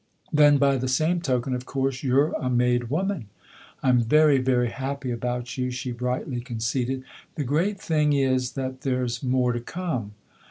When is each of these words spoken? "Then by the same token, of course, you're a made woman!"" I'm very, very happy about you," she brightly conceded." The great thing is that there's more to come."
"Then 0.33 0.57
by 0.57 0.77
the 0.77 0.87
same 0.87 1.21
token, 1.21 1.53
of 1.53 1.67
course, 1.67 2.01
you're 2.01 2.29
a 2.39 2.49
made 2.49 2.89
woman!"" 2.89 3.27
I'm 3.83 4.01
very, 4.01 4.39
very 4.39 4.69
happy 4.71 5.11
about 5.11 5.59
you," 5.59 5.69
she 5.69 5.91
brightly 5.91 6.41
conceded." 6.41 7.03
The 7.35 7.43
great 7.43 7.79
thing 7.79 8.11
is 8.13 8.53
that 8.53 8.81
there's 8.81 9.21
more 9.21 9.53
to 9.53 9.59
come." 9.59 10.13